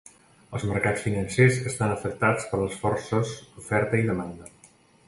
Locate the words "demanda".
4.13-4.53